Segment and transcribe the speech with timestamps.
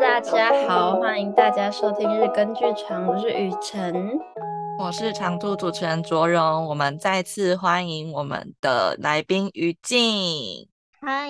[0.00, 4.18] 大家好，欢迎大家收听日更剧场，我是雨辰，
[4.78, 10.66] 我是常驻主持人卓荣，我们再次欢迎我们的来宾于静。
[11.02, 11.28] 嗨，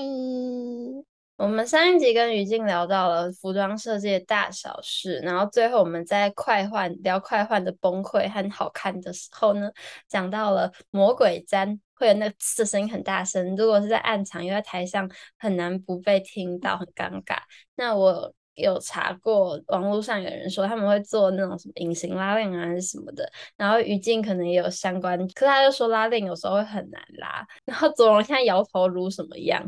[1.36, 9.68] 我们上一集跟于静聊到了服装设计的大小事，然后最后我们在快换聊快换的崩溃和好看的时候呢，
[10.08, 15.10] 讲到了魔鬼毡会有那个刺声音很大声，如果是在暗场又在台上，
[15.40, 17.38] 很难不被听到，很尴尬。
[17.74, 23.30] 那我有查过，网络上有人说他们会做那种什么隐形拉链啊，还是什么的。
[23.56, 27.46] 然后于静可能也有相关，可是他就说拉链有时候会很难拉。
[27.64, 29.62] 然后左龙现在摇头如什么样？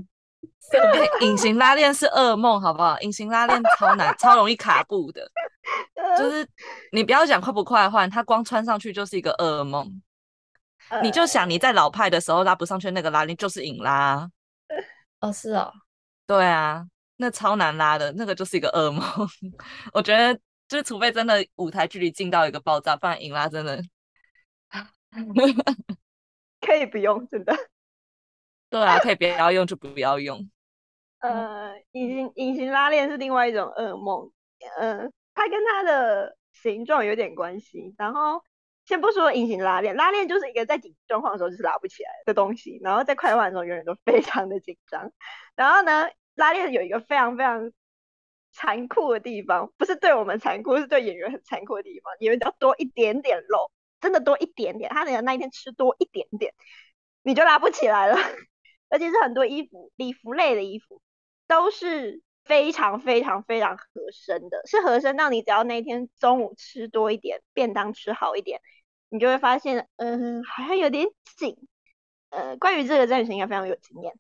[1.21, 2.99] 隐形拉链是噩梦，好不好？
[3.01, 5.29] 隐形拉链超难，超容易卡布的。
[6.19, 6.47] 就是
[6.93, 10.03] 你不要讲快不快换，它光穿上去就是一个噩梦。
[11.03, 14.29] 你就想你在老派的时候拉不上去那个拉链就是隐拉。
[15.21, 15.73] 哦，是哦，
[16.27, 16.87] 对啊。
[17.23, 19.01] 那超难拉的，那个就是一个噩梦。
[19.95, 20.35] 我觉得，
[20.67, 23.81] 就是除非真的舞台距离近到一个爆炸，不然隐拉真的
[26.61, 27.55] 可以不用，真的。
[28.69, 30.51] 对啊，可以不要用就不要用。
[31.21, 34.33] 呃，隐形隐形拉链是另外一种噩梦。
[34.79, 37.95] 呃，它跟它的形状有点关系。
[37.97, 38.43] 然后
[38.85, 42.81] 先不说隐形拉链，拉链就是一个在紧急状况的时候就是拉不起来的东西。
[42.83, 45.13] 然后在快换的时候，永远都非常的紧张。
[45.55, 47.73] 然后呢，拉链有一个非常非常
[48.53, 52.13] 残酷的地方，不是对我们残酷，是对演员很残酷的地方。
[52.21, 56.53] 演员要多一点点肉，真的多一点点，他可能那一天吃多一点点，
[57.23, 58.17] 你就拉不起来了。
[58.89, 61.01] 而且是很多衣服，礼服类的衣服
[61.47, 68.61] 都是非常非常非常合身的，是合身到你只要那一天中午吃多一点，便当吃好一点，
[69.09, 71.57] 你就会发现，嗯、呃，好像有点紧。
[72.29, 74.13] 呃，关于这个，詹雨辰应该非常有经验。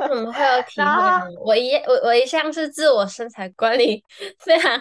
[0.00, 1.36] 我怎么会有体会？
[1.44, 4.02] 我一我我一向是自我身材管理
[4.38, 4.72] 非常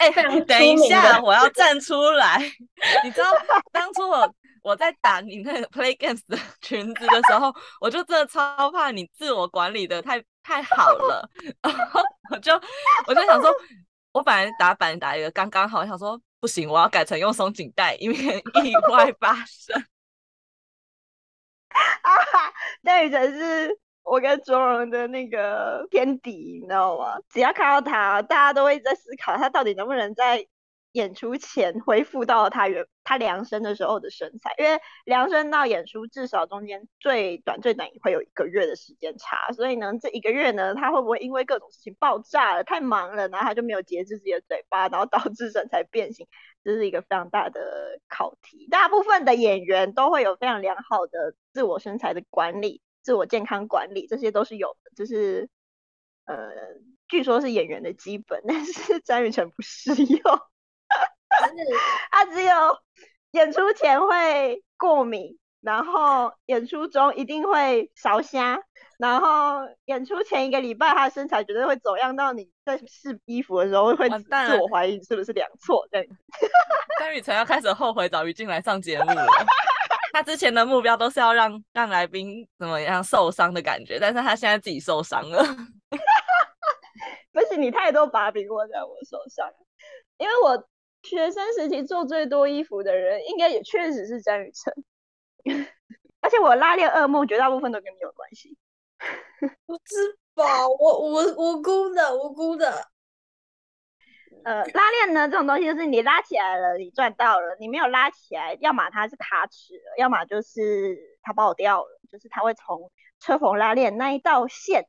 [0.00, 2.38] 哎，非常等一下，我要 站出来。
[3.04, 3.32] 你知道
[3.72, 11.28] 当初我我在打你那个 Play Games 的裙子的时候，我就真的超怕你自我管理的太太好了，
[11.62, 12.52] 然后我就
[13.06, 13.54] 我就想说，
[14.12, 19.84] 我本来打板打一个刚刚好，我想说不行，我要改成用松紧带，以免 意外发生。
[22.02, 23.78] 啊哈，戴雨辰是
[24.10, 27.18] 我跟卓荣的那个天敌，你知道吗？
[27.28, 30.46] 只要看到他，大家都会在思考他到底能不能在
[30.92, 46.26] 演出前恢复到他原他量身的时候的身材，因为量身到演出至少中间最短最短也会有一个月的时间差，所以呢，这一个月呢，他会不会因为各种事情爆炸了，太忙了，然后他就没有节制自己的嘴巴，然后导致身材变形，
[46.64, 48.66] 这是一个非常大的考题。
[48.70, 55.48] 大部分的演员都会有非常良好的自我身材的管理、自我健康管理，这些都是有的，就是
[56.26, 56.36] 呃，
[57.08, 60.22] 据说是演员的基本，但是詹雨晨不适用。
[62.10, 62.78] 他只有
[63.32, 68.58] 演出前会过敏，然后演出中一定会烧瞎，
[68.98, 76.06] 然后演出前一个礼拜他的身材绝对会走样到你在试衣服的时候会自我怀疑是不是量错这样。
[76.98, 79.26] 詹雨晨要开始后悔找于静来上节目了。
[80.12, 85.42] 他之前的目标都是要让让来宾怎么样受伤的感觉，但是他现在自己受伤了。
[87.32, 89.48] 不是你太多把柄握在我手上，
[90.18, 90.68] 因为我。
[91.04, 94.74] 学生时期做最多衣服的人，应该也确实是詹雨辰。
[96.20, 98.58] 而且我拉链噩梦绝大部分都跟你有关系。
[99.64, 102.88] 不知吧，我我无辜的无辜的。
[104.44, 112.90] 呃，拉链呢，这种东西就是你拉起来了，你赚到了；你没有拉起来，要么它是卡尺，要么就是它爆掉了，就是它会从
[113.20, 114.86] 车缝拉链那一道线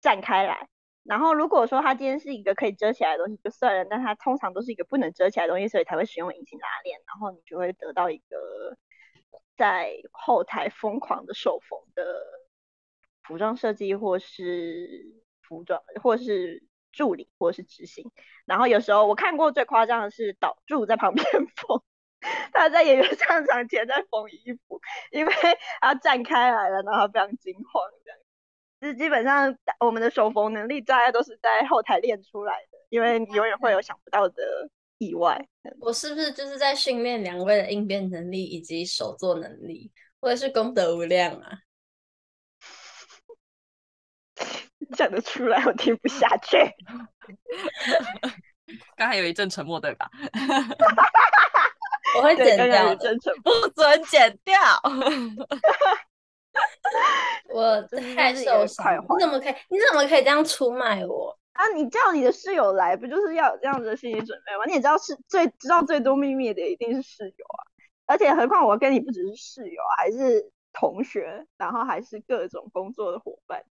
[0.00, 0.68] 展开来。
[1.02, 7.00] 然后如果说它今天是一个可以遮起来的东西就算了，但它通常都是一个不能遮起来的东西，所以才会使用隐形拉链。
[7.06, 8.76] 然后你就会得到一个
[9.56, 12.04] 在后台疯狂的受缝的
[13.22, 15.06] 服装设计，或是
[15.40, 18.10] 服装，或是助理，或是执行。
[18.44, 21.24] 然后有时候我看过最夸张的是导助在旁边
[21.56, 21.82] 缝，
[22.52, 25.32] 他在演员上场前在缝衣服，因为
[25.80, 28.18] 他站开来了，然后非常惊慌这样。
[28.82, 34.42] 是基本上我们的手缝能力大家都是在后台练出来的，因为你永远会有想不到的
[34.96, 35.46] 意外。
[35.80, 39.92] 我是不是就是在训练两位的应变能力以及手作能力？
[40.20, 41.58] 我也是功德无量啊！
[44.96, 46.58] 讲得出来，我听不下去。
[48.96, 50.10] 刚才有一阵沉默，对吧？
[52.16, 52.94] 我会剪掉，
[53.42, 54.58] 不准剪掉。
[57.52, 57.80] 我
[58.14, 59.54] 太受伤，你怎么可以？
[59.68, 61.38] 你怎么可以这样出卖我？
[61.52, 64.64] 啊，你叫你的室友来，不就是要有这样子的心理准备吗？
[64.66, 67.60] 你也知道是最知道最多秘密的一定是室友啊，
[68.06, 73.62] 而且何况我跟你不只是室友，还是同学，然后还是各种工作的伙伴。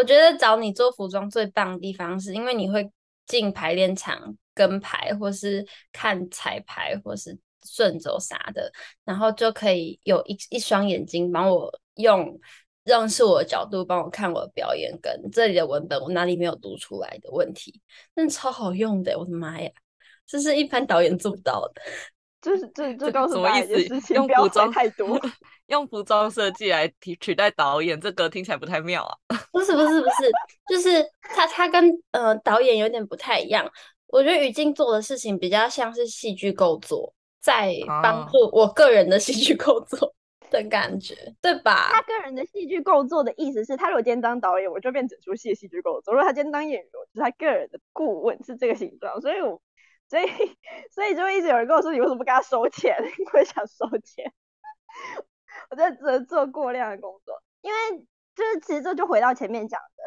[0.00, 2.90] 我觉得找你做服装最棒的地方，是因为你会
[3.26, 8.72] 进排练场跟排，或是看彩排，或是顺走啥的，
[9.04, 12.40] 然后就可以有一一双眼睛帮我用。
[12.82, 17.80] 认识我的角度，帮我看我的表演，跟这里的文本，我哪里没有读出来的问题，
[18.16, 19.70] 真的超好用的，我的妈呀，
[20.26, 21.82] 这是一般导演做不到的。
[22.40, 25.20] 就是这这告诉大家一件事情，用服装太多，
[25.68, 29.14] 用服装设计来取取代导演，这个听起来不太妙啊。
[29.52, 30.30] 不是不是不是，
[30.68, 33.70] 就是他他跟呃导演有点不太一样。
[34.06, 40.12] 我觉得雨静做的事情比较像是戏剧构作，在帮助我个人的戏剧构作。
[40.50, 41.90] 的感觉，对吧？
[41.92, 49.20] 他个人的戏剧构作的意思是，他如果今天当导演，我就变整出戏的戏剧构作；如果他今天当演员，就是他个人的顾问，是这个形状。
[49.20, 49.62] 所以我，
[50.10, 50.26] 所以，
[50.90, 52.96] 所以就一直有人跟我说，你为什么不跟他收钱？
[53.32, 54.32] 我想收钱，
[55.70, 57.78] 我在做做过量的工作，因为
[58.34, 60.02] 就是其实这就回到前面讲的，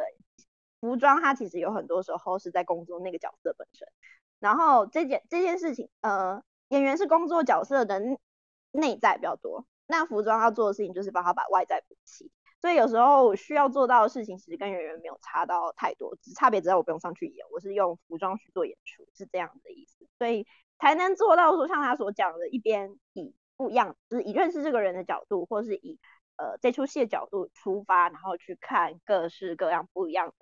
[0.81, 3.87] 服装它其实有很多时候是在工作那个角色本身。
[4.39, 8.01] 然后这件这件事情，呃，演员是工作角色的
[8.71, 9.65] 内在比较多。
[9.87, 12.29] 那服装要做的事情就是帮他把外在补齐，
[12.63, 20.47] 所以有时候需要做到的事情其实跟演员没有差到太多，只差别只在我不用上去演，我是用服装去做演出，是这样的意思，所以
[20.79, 25.99] 才能做到说像他所讲的，一边以不一样，就是以认识这个人的角度，或是以
[26.37, 30.33] 呃这出戏的角度出发，然后去看各式各样不一样的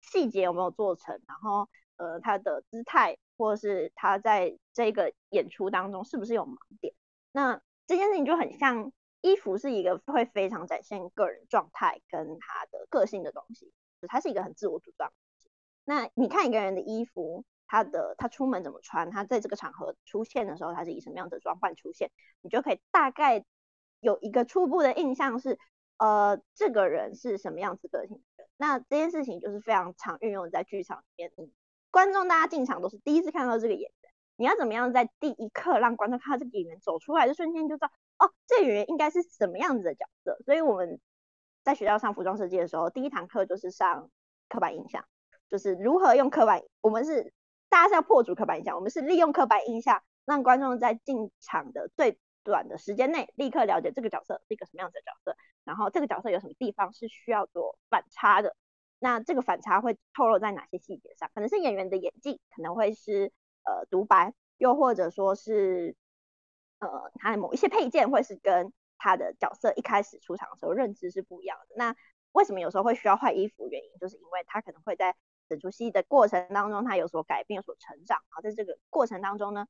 [0.00, 1.68] 细节有没有做成，然后
[1.98, 6.92] 呃他的姿态，或是他在这个演出当中是不是有盲点，
[7.30, 7.62] 那。
[7.86, 15.12] 这件事情就很像衣服是一个会非常展现个人状态跟他的个性的东西，就它是一个很自我主张。
[15.84, 23.44] 那你看一个人的衣服，他的他出门怎么穿，他在这个场合出现的时候，他是以什么样的装扮出现，你就可以大概
[24.00, 25.58] 有一个初步的印象是，
[25.98, 28.48] 呃，这个人是什么样子个性的。
[28.56, 31.50] 那这件事情就是非常常运用在剧场里面，嗯，
[31.90, 33.92] 观众大家进场都是第一次看到这个演员。
[34.36, 37.90] 你要怎么样在第一刻让观众看到这个演员走出来的瞬间就知道，
[38.20, 40.38] 哦，这演员应该是什么样子的角色？
[40.44, 41.00] 所以我们
[41.64, 44.08] 在学校上服装设计的时候，第一堂课就是上
[44.48, 45.04] 刻板印象，
[45.50, 47.32] 就是如何用刻板，我们是
[47.68, 58.54] 大家是要破除刻板印象，我们是利用刻板印象让观众在进场的最短的时间内立刻了解这个角色是一个什么样子的角色，然后这个角色有什么地方是需要做反差的，
[58.98, 61.30] 那这个反差会透露在哪些细节上？
[61.34, 63.32] 可能是演员的演技，可能会是。
[63.62, 65.94] 呃，独白，又或者说是，
[66.80, 71.74] 呃，他的某一些配件会是跟他的角色一开始出场的时候认知是不一样的。
[71.76, 71.94] 那
[72.32, 73.68] 为什么有时候会需要换衣服？
[73.68, 75.14] 原因就是因为他可能会在
[75.48, 78.18] 整出戏的过程当中，他有所改变、有所成长。
[78.18, 79.66] 然后在这个过程当中呢，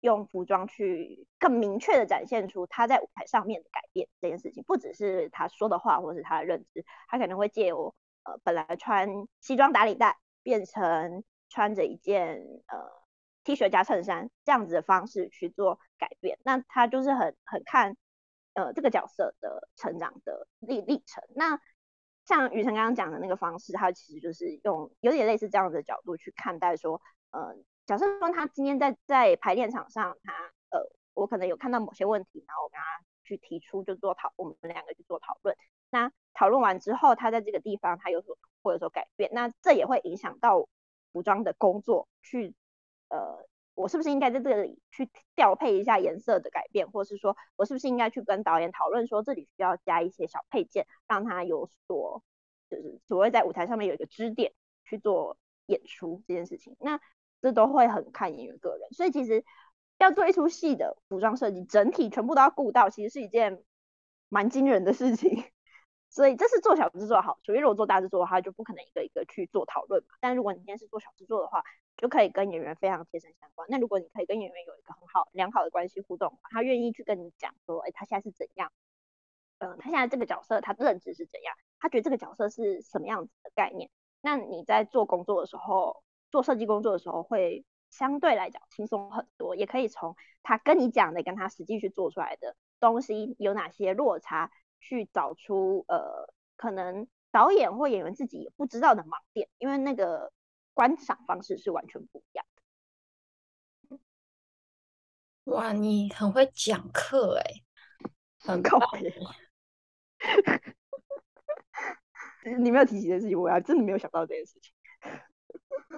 [0.00, 7.94] 用服装去更明确的展现出他在舞台上面的改变这件事情，不只是他说的话，或是他的认知，他可能会借由
[8.24, 13.01] 呃本来穿西装打领带，变成穿着一件呃。
[13.44, 17.96] T 恤加衬衫这样子的方式去做改变，那他就是很很看
[18.54, 21.24] 呃这个角色的成长的历历程。
[21.34, 21.58] 那
[22.24, 30.32] 像雨辰刚刚讲的那个方式，他其实就是用有点类似这样子的角度去看待说，呃，假设说他今天在在排练场上，他
[30.70, 32.84] 呃我可能有看到某些问题，然后我跟他
[33.24, 35.56] 去提出就做讨，我们两个去做讨论。
[35.90, 40.68] 那讨论完之后，他在这个地方他有所或者说改变，那这也会影响到
[41.12, 42.54] 服装的工作去。
[43.12, 52.22] 呃，我是不是应该在这里去调配一下颜色的改变，或是说我是不是应该去跟导演讨论说这里需要加一些小配件，让他有所
[52.70, 54.54] 就是所谓在舞台上面有一个支点
[54.86, 56.98] 去做演出这件事情，那
[57.42, 59.44] 这都会很看演员个人，所以其实
[59.98, 63.62] 要做一出戏的服装设计，整体全部都要顾到，其实是一件
[64.30, 65.44] 蛮惊人的事情。
[66.08, 70.08] 所以这是做小制作好处，因为如果做大制作的话，就不可能一个一个去做讨论嘛。
[70.20, 71.64] 但如果你今天是做小制作的话，
[72.02, 73.66] 就可以跟演员非常贴身相关。
[73.70, 78.70] 那如果你可以跟演员有一个很好良好的关系互动，他愿意去跟你讲说，哎，他现在是怎样？
[79.58, 81.54] 嗯，他现在这个角色他的认知是怎样？
[81.78, 83.88] 他觉得这个角色是什么样子的概念？
[84.20, 94.50] 那你在做工作的时候，做设计工作的时候，会相对来讲轻松很多，也可以从他跟你讲的跟他实际去做出来的东西有哪些落差。
[94.84, 100.32] 去找出呃，可能导演或演员自己也不知道的盲点，因为那个
[100.74, 102.44] 观赏方式是完全不一样
[103.88, 103.98] 的。
[105.52, 107.44] 哇，你很会讲课哎，
[108.38, 108.86] 很靠谱。
[112.58, 114.72] 你没有提起这件事情，我还真的没有想到这件事情。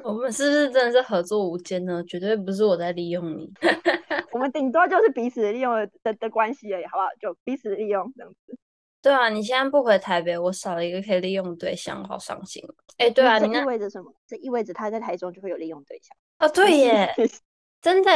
[0.03, 2.03] 我们是不是真的是合作无间呢？
[2.05, 3.53] 绝对不是我在利用你，
[4.33, 7.09] 我们顶多就是彼此利用的的，的关系而已，好不好？
[7.21, 8.59] 就彼此利用这样子。
[9.05, 12.65] 对啊，你现在不回台北，我少了一个可以利用的对象，好伤心。
[12.97, 14.11] 哎，对啊，这意味着什么？
[14.27, 16.17] 这意味着他在台中就会有利用对象。
[16.39, 17.15] 哦，对耶，
[17.83, 18.11] 真的，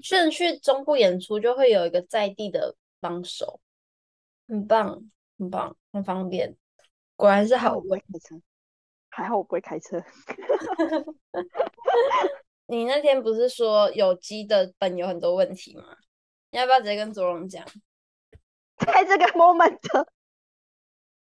[0.00, 3.60] 顺去中部演出就会有一个在地的帮手，
[4.48, 5.04] 很棒，
[5.38, 6.56] 很棒，很方便。
[7.16, 8.40] 果然是好，我不会开车。
[9.10, 10.02] 还好我不会开车。
[12.66, 15.84] 你那天不是说有机的本有很多问题吗？
[16.50, 17.62] 你要不要直接跟卓荣讲？
[18.86, 19.78] 在这个 moment，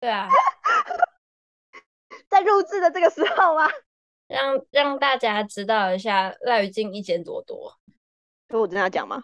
[0.01, 0.29] 对啊，
[2.29, 3.69] 在录制的这个时候吗？
[4.29, 7.77] 让让大家知道一下赖宇静意见多多。
[8.49, 9.23] 所以我真的要讲吗？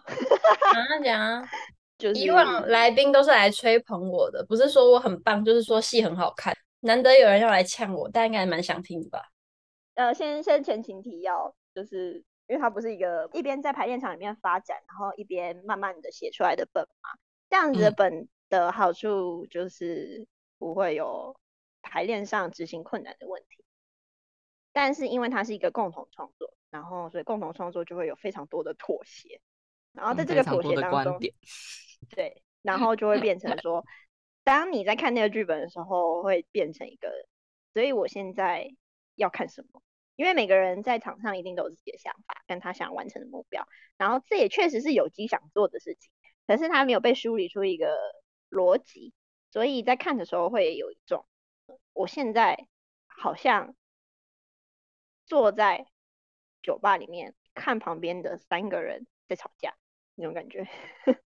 [0.73, 1.49] 讲讲啊，
[1.97, 6.55] 就是以往来宾都是来吹捧我的，不是说我很棒，就是说戏很好看。
[6.81, 9.31] 难得有人要来呛我，大家应该蛮想听的吧？
[9.95, 17.09] 呃，先先前情提要，就是因为它不是一个一边在排练场里面发展，然后一边慢慢的写出来的本嘛。
[17.49, 20.27] 这样子的本的好处就是
[20.57, 21.39] 不会有
[21.81, 23.63] 排练上执行困难的问题。
[24.71, 29.41] 但是因为它是一个共同创作，然后所以共同创作就会有非常多的妥协，
[29.93, 31.19] 然后在这个妥协当中，
[32.09, 33.83] 对，然后就会变成说。
[34.43, 37.11] 当你在看那个剧本的时候，会变成一个，
[37.73, 38.73] 所以我现在
[39.15, 39.81] 要看什么？
[40.15, 46.09] 因为每个人在场上一定都有自己的想法，跟他想完成的目标，然后这也确实是有机想做的事情，
[46.47, 47.93] 可是他没有被梳理出一个
[48.49, 49.13] 逻辑，
[49.51, 51.25] 所以在看的时候会有一种，
[51.93, 52.67] 我现在
[53.07, 53.75] 好像
[55.25, 55.87] 坐在
[56.61, 59.75] 酒吧里面看旁边的三个人在吵架
[60.15, 60.67] 那种感觉。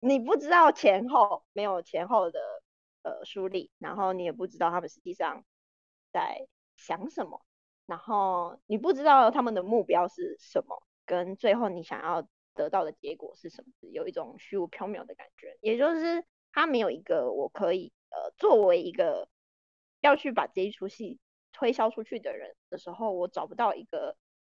[0.00, 2.38] 你不知道前后，没有前后的
[3.02, 5.44] 呃梳理，然后你也不知道他们实际上
[6.12, 7.44] 在想什么，
[7.86, 15.58] 然后你不知道他们的目标是什么，跟最后你想要得到的结果是什么，有一种虚无缥缈的感觉。
[15.60, 19.28] 也就是他没有一个我可以呃作为一个
[20.00, 21.18] 要去把这一出戏
[21.52, 24.16] 推销出去的人的时候，我找不到一个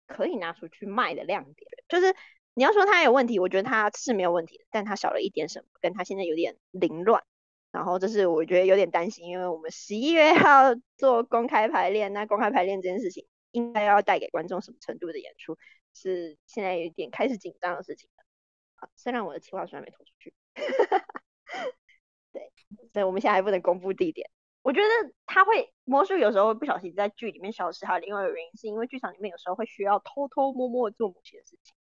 [0.07, 2.14] 可以拿出去卖的亮点，就是。
[2.54, 7.23] 你要说他有问题，我觉得他是没有问题的，但他少了一点什么，跟他现在有点凌乱，
[7.71, 15.57] 然后这是我觉得有点担心，因为我们十一月 要做公开排练，那公开排练这件事情应该要带给观众什么程度的演出，
[15.95, 18.11] 是现在有点开始紧张的事情。
[18.97, 20.64] 虽然我的企划书还没投出去，对，
[22.92, 24.30] 所以我们现在还不能公布地点。
[24.62, 24.88] 我觉得
[25.25, 31.75] 他会魔术有时候会不小心在剧里面消失，还有另外一个原因是因为剧场里面有时候会需要偷偷摸摸做某些事情。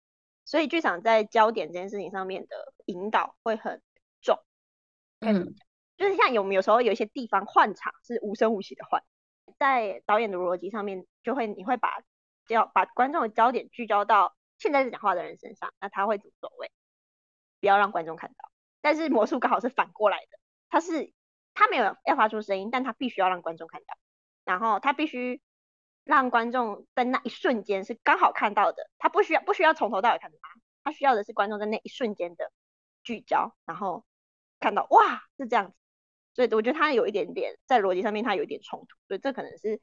[0.45, 3.81] 所以剧场在焦点这件事情上面的引导会很
[4.21, 4.39] 重，
[5.19, 5.53] 嗯，
[5.97, 9.03] 就是像有没有时候有一些地方换场是无声无息的换，
[9.59, 12.01] 在导演的逻辑上面就会你会把
[12.45, 16.71] 焦把观众的焦点聚焦到现在在讲话的人身上，那他会怎么走位？
[17.59, 18.49] 不要让观众看到。
[18.79, 21.13] 但是魔术刚好是反过来的，他是
[21.53, 23.97] 他没有要发出声音，但他必须要让观众看到，
[24.43, 25.41] 然后他必须。
[26.09, 32.49] 让观众在那一瞬间是刚好看到的，他不需要不需要从头到尾看到他，他需要的是观众在那一瞬间的
[33.03, 34.05] 聚焦，然后
[34.61, 35.75] 看到哇是这样子，
[36.33, 39.81] 所以我觉得他有一点点在逻辑上面他有一点冲突，所以这可能是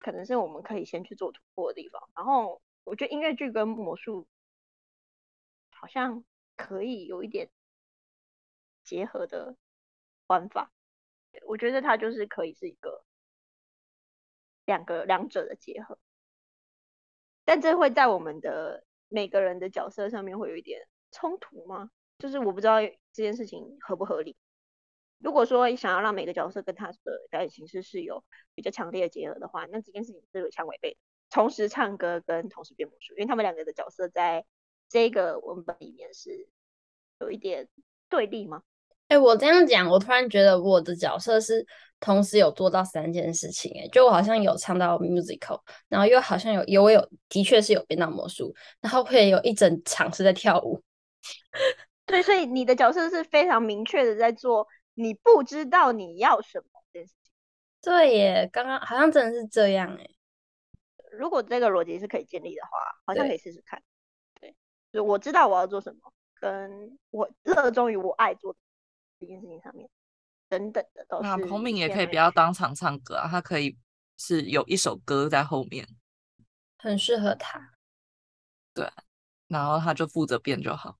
[0.00, 2.10] 可能是我们可以先去做突破的地方。
[2.16, 4.26] 然后我觉得音乐剧跟魔术
[5.70, 6.24] 好像
[6.56, 7.48] 可以有一点
[8.82, 9.56] 结合的
[10.32, 10.72] 玩法，
[11.46, 13.04] 我觉得它就是可以是一个。
[14.64, 15.98] 两个两者的结合，
[17.44, 21.90] 但这会在我们的每个人的角色上面会有一点冲突吗？
[22.20, 24.36] 就是我不知道这件事情合不合理。
[25.18, 28.24] 如果说想要让每个角色跟他的表演形式是有
[28.54, 30.98] 比较强烈的结合的话，那这件事情是有相违背的。
[31.28, 34.46] 同时唱歌跟同时变魔术，因为他们两个的角色在
[34.88, 36.48] 这个文本里面是
[37.18, 37.68] 有一点
[38.08, 38.62] 对立吗？
[39.12, 41.66] 哎、欸，我这样讲，我突然觉得我的角色是
[42.00, 43.70] 同时有做到三件事情。
[43.78, 50.82] 哎，就我好像有唱到 musical，然后又好像有有我有的确是有变到魔术，然后会有一整场是在跳舞。
[52.06, 57.30] 对，所以你的角色是非常明确的在做，你不知道你要什么这件事情。
[57.82, 60.08] 对耶，刚刚好像真的是这样哎。
[61.18, 62.70] 如果这个逻辑是可以建立的话，
[63.04, 63.82] 好像可以试试看。
[64.40, 64.56] 对，
[64.90, 68.58] 就我知道我要做什么，跟我热衷于我爱做的。
[69.22, 69.88] 这件事情上面，
[70.48, 71.22] 等等的都是。
[71.22, 73.78] 那彭敏也可以不要当场唱歌啊，他可以
[74.18, 75.86] 是有一首歌在后面，
[76.78, 77.70] 很适合他。
[78.74, 78.90] 对，
[79.48, 80.98] 然后他就负责变就好。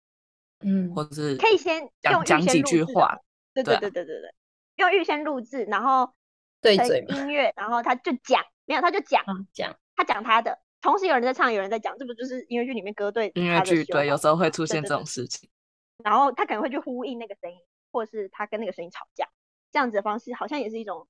[0.60, 3.18] 嗯，或者是可以先讲讲几句话。
[3.52, 4.34] 对对对对对对，
[4.76, 6.14] 用预先录制，然后
[6.60, 15.50] 对嘴音乐，然后他就讲，没有他就讲讲、哦，他讲他的，同时有人在唱，有人在讲，这不就是音乐剧里面歌对音乐剧对，有时候会出现这种事情。
[16.02, 17.58] 然后他可能会去呼应那个声音，
[17.92, 19.28] 或是他跟那个声音吵架，
[19.70, 21.06] 这样子的方式好像也是一种，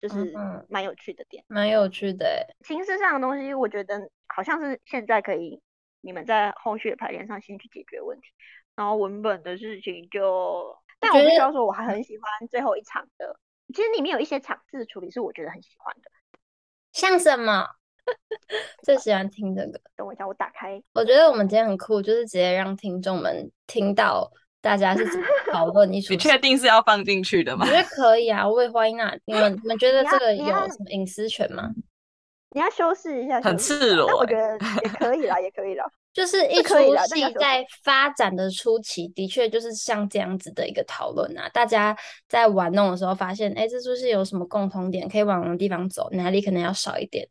[0.00, 0.34] 就是
[0.68, 2.46] 蛮有趣的点，蛮、嗯、有趣的。
[2.62, 5.60] 形式上的东西，我觉得好像是现在可以
[6.00, 8.28] 你们在后续的排练上先去解决问题。
[8.74, 13.38] 然后文本的事情就，但我必须要说，我还很喜欢最后一场的。
[13.72, 16.10] 其实里面有一些场次处理是我觉得很喜欢的，
[16.92, 17.68] 像什么？
[18.82, 19.80] 最喜欢听这个。
[19.96, 20.82] 等我一下，我打开。
[20.92, 24.30] 我觉得我们今天很酷，就是直接让听众们听到
[24.64, 26.14] 大家是怎么 讨论一出。
[26.14, 27.66] 你确定是要放进去的吗？
[27.66, 29.14] 我觉得可以啊，我也欢迎啊。
[29.26, 31.70] 你们你们觉得这个有什么隐私权吗？
[32.56, 34.14] 你要修饰一下，很赤裸、欸。
[34.14, 35.84] 我觉得也可以啦，也可以啦。
[36.14, 36.76] 就是一出
[37.08, 41.48] 戏在发展的初期，的确就是像这样子的一个讨论啊。
[41.52, 41.94] 大家
[42.28, 47.28] 在玩弄的时候，发现，哎，这出戏有什么共同点，可以往的地方走，哪里可能要少一点。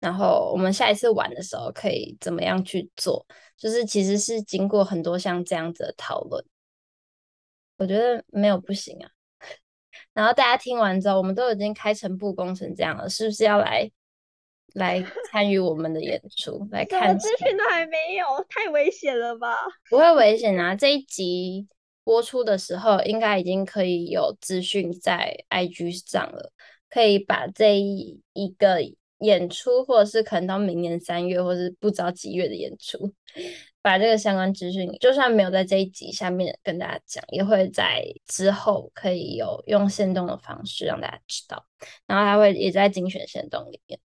[0.00, 3.24] 然后我们下一次玩的时候，可以怎么样去做？
[3.56, 6.44] 就是其实是经过很多像这样子的讨论。
[7.76, 9.10] 我觉得没有不行啊。
[10.14, 13.90] 然后大家听完之后，我们都已经开诚布公成这样了，是不是要来？
[14.74, 19.56] 来参与我们的演出，来看资讯都还没有，太危险了吧？
[19.88, 20.74] 不会危险啊！
[20.76, 21.66] 这一集
[22.04, 26.52] 播出的时候，应该已经可以有资讯在 IG 上了，
[26.90, 28.82] 可以把这一一个
[29.20, 33.10] 演出，或者是可能到明年三月，或者是不知道几月的演出，
[33.86, 41.64] 把这个相关资讯，就算没有在这一集下面跟大家讲，也会在之后可以有用限动的方式让大家知道，
[42.04, 44.00] 然后还会也在精选限动里面。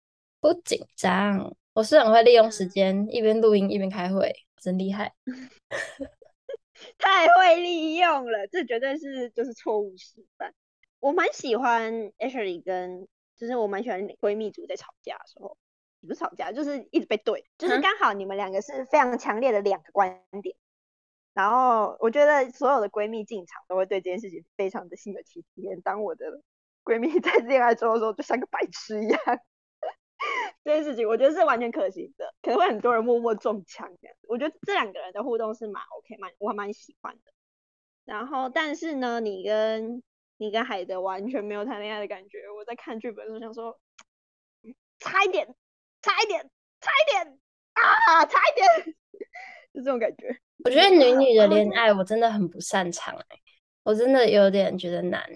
[0.41, 5.13] 不紧张，我是很会利用时间，一边录音一边开会，真厉害，
[6.97, 10.55] 太会利用了，这绝对是就是错误示范。
[11.01, 13.07] 我蛮喜欢 Ashley 跟，
[13.37, 15.59] 就是我蛮喜欢闺蜜组在吵架的时候，
[16.07, 20.61] 不是吵架，就是一直被怼，就是刚好你们两个是非常强烈的两个观点，嗯，
[21.35, 25.81] 然后我觉得所有的闺蜜进场都会对这件事情非常的心有戚戚焉。
[25.83, 26.41] 当我的
[26.85, 29.21] 闺蜜 在恋爱中的时候，就像个白痴一样。
[30.65, 34.17] 这件事情我觉得是完全可行的，可能会很多人默默中枪这样。
[34.29, 37.33] 我觉得这两个人的互动是蛮 OK，蛮我还蛮喜欢的。
[38.05, 40.03] 然后，但是呢，你跟
[40.39, 42.51] 你跟海德完全没有谈恋爱的感觉。
[42.57, 43.79] 我在看剧本的时候想说，
[44.99, 45.55] 差一点，
[46.07, 46.41] 差一点，
[46.81, 47.39] 差一点
[47.73, 48.95] 啊，差一点，
[49.75, 50.39] 就这种感觉。
[50.65, 53.43] 我觉得女女的恋爱我真的很不擅长哎、欸，
[53.83, 55.29] 我真的有点觉得难。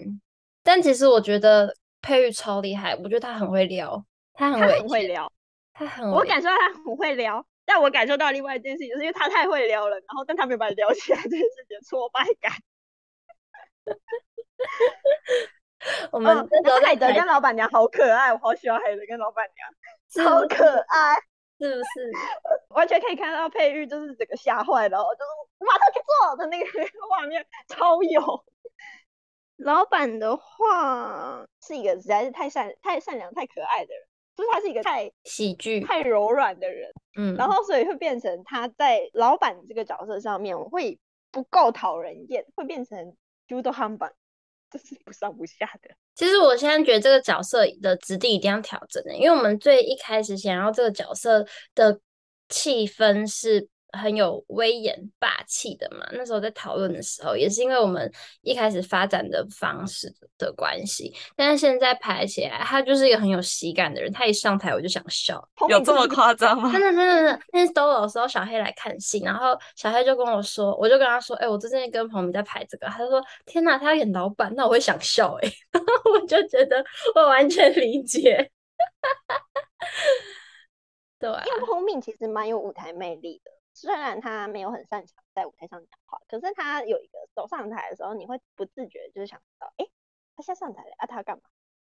[0.63, 4.05] 但其实我觉得佩玉超厉害，我觉得她很会撩。
[4.33, 5.29] 她很，会聊，
[5.73, 12.53] 她很，我感受到她很会聊，但我感受到另外一件事情，就是因为她太会聊了，然后但她没有把你聊起来， 这件事情的挫败感。
[16.11, 19.67] 我们那个海德跟老板娘好可爱，我好喜欢海德跟老板娘，
[20.23, 21.15] 好可爱，
[21.59, 22.11] 是不是？
[22.75, 26.65] 完全可以看到佩玉就是整个吓坏了，就是马上去做的那个
[27.09, 28.21] 画面，超有。
[29.57, 34.03] 老板的话是一个实在是太善、太善良、太可爱的人。
[34.33, 40.97] 就是他是一个太喜剧、太柔软的人，嗯，然后所以会变成他在老板这个角色上面会
[41.31, 44.13] 不够讨人厌，会变成中途半端，
[44.71, 45.89] 这是不上不下的。
[46.15, 51.99] 其实我现在觉得这个角色的质地一定要调整的，因为我们最一开始想要这个角色的
[52.49, 53.67] 气氛是。
[53.91, 58.09] 很有威严霸气的嘛，那时候在讨论的时候，也是因为我们
[58.41, 61.13] 一开始发展的方式的关系。
[61.35, 64.09] 但是现在排起来，他就是一个很有喜感的人。
[64.11, 66.71] 他一上台我就想笑，有这么夸张吗？
[66.71, 67.39] 真的真的真的。
[67.51, 75.55] 那天 solo 的时候，小黑来看戏，然后小黑就跟我说，我就跟他说，哎、欸，我最近跟朋友在排这个，他就说，天哪，他要演老板，那我会想笑哎、 欸。
[76.05, 76.83] 我就觉得
[77.15, 78.51] 我完全理解。
[81.19, 83.51] 对、啊，因为彭敏其实蛮有舞台魅力的。
[83.73, 89.85] 虽然他没有很擅长在舞台上讲话，可是他有一个走上台的时候，你会不自觉就是想到，哎，
[90.35, 91.43] 他现在上台了啊，他干嘛？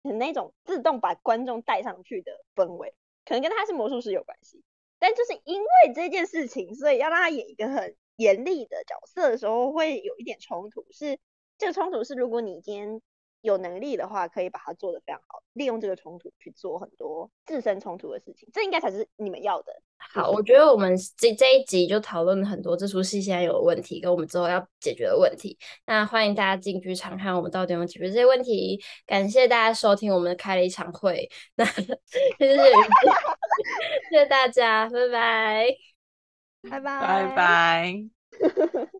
[0.02, 4.62] 就是那种自动把观众带上去的氛围，可能跟他是魔术师有关系。
[4.98, 10.86] 但就是因为这件事情，所以要让他演一个很严厉的角色的时候，会有一点冲突。
[10.90, 11.18] 是
[11.56, 13.02] 这个冲突是，如果你今天
[13.42, 19.72] 有能力的话，可以把它做得非常好，利用这个冲突去做很多自身冲突的事情，这应该才是你们要的。
[19.98, 25.58] 好，我觉得我们这这一集就讨论了很多这出戏现在有的问题，跟我们之后要解决的问题。
[25.86, 28.82] 那欢迎大家进剧场看我们到底有没有解决这些问题。
[29.06, 31.84] 感谢大家收听，我们开了一场会，那 谢
[32.38, 32.64] 谢谢
[34.10, 35.76] 谢大家，拜拜，
[36.70, 37.94] 拜拜，拜拜。